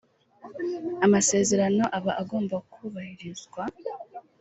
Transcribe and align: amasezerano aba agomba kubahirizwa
amasezerano 1.05 1.83
aba 1.97 2.11
agomba 2.21 2.55
kubahirizwa 2.71 3.61